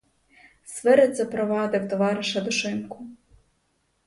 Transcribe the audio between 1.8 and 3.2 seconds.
товариша до шинку.